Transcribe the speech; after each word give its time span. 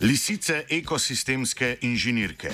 Lisice 0.00 0.64
ekosistemske 0.70 1.76
inženirke. 1.82 2.50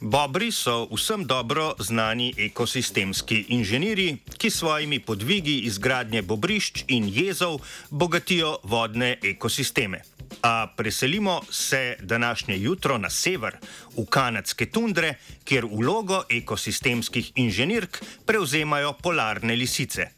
Bobri 0.00 0.50
so 0.52 0.88
vsem 0.90 1.22
dobro 1.26 1.74
znani 1.78 2.34
ekosistemski 2.38 3.44
inženirji, 3.48 4.16
ki 4.38 4.50
s 4.50 4.58
svojimi 4.58 4.98
podvigi 4.98 5.58
izgradnje 5.58 6.22
bobrišč 6.22 6.84
in 6.88 7.06
jezov 7.14 7.60
bogatijo 7.90 8.58
vodne 8.62 9.16
ekosisteme. 9.22 10.02
A 10.42 10.66
preselimo 10.76 11.40
se 11.50 11.96
današnje 12.00 12.58
jutro 12.58 12.98
na 12.98 13.10
sever, 13.10 13.56
v 13.96 14.06
kanadske 14.10 14.66
tundre, 14.66 15.14
kjer 15.44 15.66
vlogo 15.70 16.24
ekosistemskih 16.30 17.32
inženirk 17.34 18.02
prevzemajo 18.26 18.92
polarne 18.92 19.56
lisice. 19.56 20.10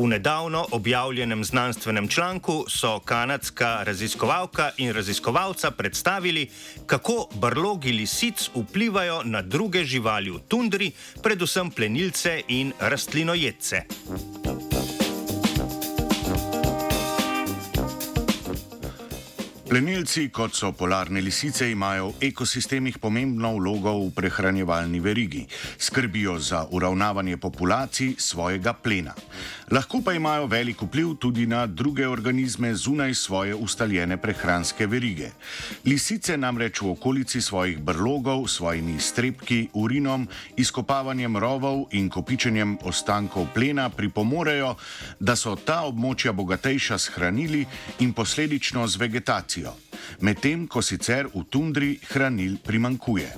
V 0.00 0.06
nedavno 0.06 0.66
objavljenem 0.70 1.44
znanstvenem 1.44 2.08
članku 2.08 2.64
so 2.68 3.00
kanadska 3.04 3.82
raziskovalka 3.82 4.70
in 4.76 4.92
raziskovalca 4.92 5.70
predstavili, 5.70 6.48
kako 6.86 7.28
brlogi 7.34 7.92
lisic 7.92 8.48
vplivajo 8.54 9.22
na 9.24 9.42
druge 9.42 9.84
živali 9.84 10.30
v 10.30 10.38
tundri, 10.48 10.92
predvsem 11.22 11.70
plenilce 11.70 12.42
in 12.48 12.72
rastlinojedce. 12.80 13.82
Plenilci, 19.70 20.32
kot 20.34 20.50
so 20.58 20.72
polarne 20.74 21.20
lisice, 21.22 21.68
imajo 21.70 22.08
v 22.10 22.26
ekosistemih 22.32 22.96
pomembno 22.98 23.52
vlogo 23.54 23.92
v 24.02 24.08
prehranjevalni 24.10 24.98
verigi. 24.98 25.44
Skrbijo 25.78 26.34
za 26.42 26.64
uravnavanje 26.74 27.36
populacij 27.36 28.16
svojega 28.18 28.72
plena. 28.72 29.14
Lahko 29.70 30.00
pa 30.02 30.12
imajo 30.12 30.48
velik 30.50 30.82
vpliv 30.82 31.14
tudi 31.22 31.46
na 31.46 31.66
druge 31.66 32.08
organizme 32.08 32.74
zunaj 32.74 33.14
svoje 33.14 33.54
ustaljene 33.54 34.16
prehranske 34.16 34.86
verige. 34.86 35.30
Lisice 35.86 36.36
namreč 36.36 36.82
v 36.82 36.90
okolici 36.90 37.40
svojih 37.40 37.78
brlogov, 37.78 38.48
svojimi 38.48 38.98
strepki, 38.98 39.68
urinom, 39.74 40.26
izkopavanjem 40.56 41.36
rovov 41.36 41.86
in 41.94 42.10
kopičenjem 42.10 42.78
ostankov 42.82 43.46
plena 43.54 43.86
pripomorejo, 43.88 44.74
da 45.20 45.36
so 45.36 45.54
ta 45.54 45.84
območja 45.86 46.32
bogatejša 46.32 46.98
s 46.98 47.14
hranili 47.14 47.62
in 48.00 48.12
posledično 48.12 48.88
z 48.88 48.96
vegetacijo 48.98 49.59
populacijo, 49.60 49.74
medtem 50.20 50.66
ko 50.66 50.82
sicer 50.82 51.28
v 51.28 51.44
tundri 51.50 51.98
hranil 52.10 52.58
primankuje. 52.62 53.28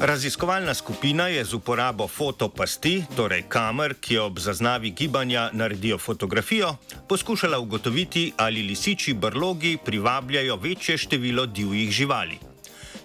Raziskovalna 0.00 0.74
skupina 0.74 1.28
je 1.28 1.44
z 1.44 1.54
uporabo 1.54 2.06
fotopasti, 2.06 3.04
torej 3.16 3.46
kamer, 3.48 3.96
ki 4.00 4.18
ob 4.18 4.38
zaznavi 4.38 4.90
gibanja 4.90 5.50
naredijo 5.52 5.98
fotografijo, 5.98 6.76
poskušala 7.08 7.58
ugotoviti, 7.58 8.32
ali 8.36 8.62
lisiči 8.62 9.14
brlogi 9.14 9.78
privabljajo 9.84 10.56
večje 10.56 10.98
število 10.98 11.46
divjih 11.46 11.90
živali. 11.90 12.38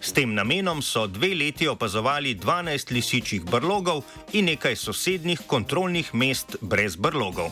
S 0.02 0.14
tem 0.14 0.34
namenom 0.34 0.82
so 0.82 1.08
dve 1.08 1.36
leti 1.36 1.68
opazovali 1.68 2.36
12 2.36 2.92
lisičjih 2.92 3.44
brlogov 3.46 4.04
in 4.34 4.46
nekaj 4.46 4.76
sosednjih 4.76 5.42
kontrolnih 5.48 6.14
mest 6.14 6.58
brez 6.62 6.96
brlogov. 6.96 7.52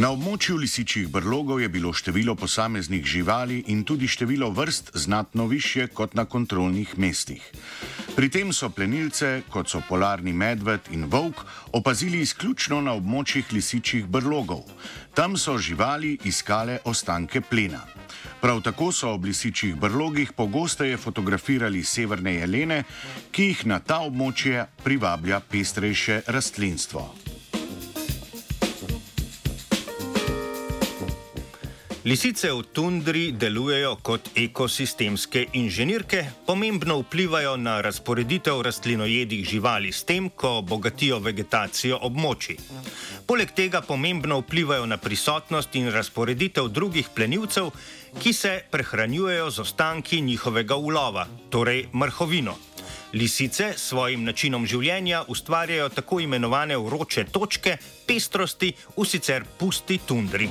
Na 0.00 0.08
območju 0.14 0.54
lisičjih 0.56 1.08
brlogov 1.12 1.58
je 1.60 1.68
bilo 1.68 1.90
število 1.92 2.32
posameznih 2.34 3.04
živali 3.04 3.58
in 3.68 3.82
tudi 3.84 4.08
število 4.08 4.48
vrst 4.50 4.90
znatno 4.96 5.44
više 5.46 5.86
kot 5.86 6.14
na 6.14 6.24
kontrolnih 6.24 6.94
mestih. 6.98 7.42
Pri 8.16 8.30
tem 8.32 8.52
so 8.56 8.70
plenilce, 8.72 9.42
kot 9.52 9.68
so 9.68 9.82
polarni 9.88 10.32
medved 10.32 10.88
in 10.90 11.04
volk, 11.04 11.42
opazili 11.76 12.22
izključno 12.24 12.80
na 12.80 12.94
območjih 12.96 13.52
lisičjih 13.52 14.06
brlogov. 14.06 14.62
Tam 15.14 15.36
so 15.36 15.58
živali 15.58 16.16
iskale 16.24 16.78
ostanke 16.84 17.40
plena. 17.40 17.82
Prav 18.40 18.62
tako 18.64 18.92
so 18.92 19.10
ob 19.12 19.24
lisičjih 19.28 19.74
brlogih 19.76 20.32
pogosteje 20.32 20.96
fotografirali 20.96 21.84
severne 21.84 22.34
jelene, 22.38 22.80
ki 23.32 23.50
jih 23.52 23.66
na 23.66 23.78
ta 23.84 24.00
območje 24.08 24.64
privablja 24.84 25.40
pestrejše 25.40 26.22
rastlinstvo. 26.26 27.04
Lisice 32.00 32.48
v 32.48 32.62
tundri 32.72 33.26
delujejo 33.36 33.98
kot 34.00 34.30
ekosistemske 34.32 35.42
inženirke, 35.52 36.22
pomembno 36.46 36.96
vplivajo 37.02 37.58
na 37.60 37.80
razporeditev 37.84 38.62
rastlinojedih 38.64 39.44
živali 39.44 39.92
s 39.92 40.04
tem, 40.08 40.30
ko 40.32 40.62
bogatijo 40.64 41.18
vegetacijo 41.20 41.98
območij. 42.00 42.56
Poleg 43.28 43.52
tega 43.52 43.82
pomembno 43.84 44.40
vplivajo 44.40 44.86
na 44.88 44.96
prisotnost 44.96 45.76
in 45.76 45.90
razporeditev 45.92 46.70
drugih 46.72 47.10
plenilcev, 47.14 47.68
ki 48.16 48.32
se 48.32 48.54
prehranjujejo 48.70 49.50
z 49.50 49.60
ostanki 49.60 50.20
njihovega 50.20 50.76
ulova, 50.76 51.26
torej 51.50 51.84
mrhovino. 51.92 52.56
Lisice 53.12 53.74
s 53.76 53.90
svojim 53.92 54.24
načinom 54.24 54.64
življenja 54.66 55.26
ustvarjajo 55.28 55.90
tako 56.00 56.20
imenovane 56.24 56.78
vroče 56.80 57.26
točke 57.28 57.76
pestrosti 58.06 58.72
v 58.96 59.04
sicer 59.04 59.44
pusti 59.58 60.00
tundri. 60.06 60.48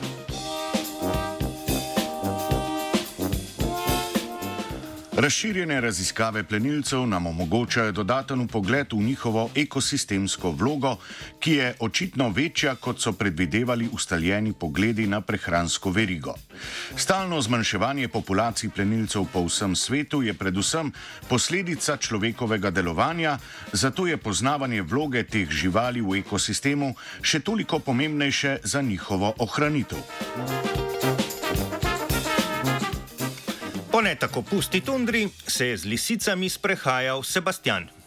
Razširjene 5.20 5.82
raziskave 5.82 6.44
plenilcev 6.44 7.02
nam 7.08 7.26
omogočajo 7.28 7.92
dodaten 7.92 8.48
pogled 8.48 8.94
v 8.94 9.02
njihovo 9.04 9.50
ekosistemsko 9.56 10.52
vlogo, 10.52 10.96
ki 11.40 11.52
je 11.54 11.74
očitno 11.80 12.30
večja, 12.30 12.76
kot 12.76 13.02
so 13.02 13.12
predvidevali 13.12 13.90
ustaljeni 13.92 14.54
pogledi 14.54 15.08
na 15.08 15.22
prehransko 15.22 15.92
verigo. 15.92 16.34
Stalno 16.96 17.42
zmanjševanje 17.42 18.08
populacij 18.08 18.70
plenilcev 18.70 19.26
po 19.34 19.44
vsem 19.44 19.76
svetu 19.76 20.22
je 20.24 20.34
predvsem 20.34 20.92
posledica 21.28 21.98
človekovega 21.98 22.70
delovanja, 22.70 23.38
zato 23.74 24.08
je 24.08 24.18
poznavanje 24.18 24.82
vloge 24.82 25.24
teh 25.24 25.52
živali 25.52 26.02
v 26.02 26.22
ekosistemu 26.24 26.94
še 27.22 27.40
toliko 27.40 27.80
pomembnejše 27.80 28.58
za 28.64 28.82
njihovo 28.82 29.34
ohranitev. 29.38 30.00
Po 34.00 34.04
ne 34.04 34.16
tako 34.16 34.42
pusti 34.42 34.80
tundri 34.82 35.28
se 35.48 35.66
je 35.68 35.78
z 35.78 35.86
lisicami 35.86 36.50
sprehajal 36.50 37.24
Sebastian. 37.24 37.99